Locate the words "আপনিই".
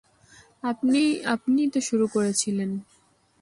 1.33-1.67